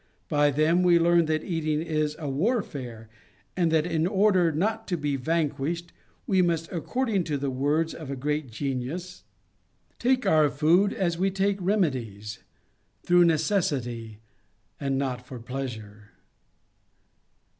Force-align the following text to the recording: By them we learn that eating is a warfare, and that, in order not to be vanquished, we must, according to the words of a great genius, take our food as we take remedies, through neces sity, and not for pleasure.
By 0.29 0.49
them 0.49 0.81
we 0.81 0.97
learn 0.97 1.25
that 1.27 1.43
eating 1.43 1.79
is 1.83 2.15
a 2.17 2.27
warfare, 2.27 3.07
and 3.55 3.71
that, 3.71 3.85
in 3.85 4.07
order 4.07 4.51
not 4.51 4.87
to 4.87 4.97
be 4.97 5.15
vanquished, 5.15 5.93
we 6.25 6.41
must, 6.41 6.67
according 6.71 7.23
to 7.25 7.37
the 7.37 7.51
words 7.51 7.93
of 7.93 8.09
a 8.09 8.15
great 8.15 8.49
genius, 8.49 9.25
take 9.99 10.25
our 10.25 10.49
food 10.49 10.91
as 10.91 11.19
we 11.19 11.29
take 11.29 11.57
remedies, 11.61 12.39
through 13.03 13.25
neces 13.25 13.69
sity, 13.69 14.15
and 14.79 14.97
not 14.97 15.23
for 15.23 15.37
pleasure. 15.37 16.09